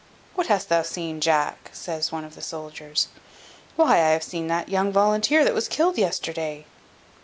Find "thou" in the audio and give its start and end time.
0.69-0.81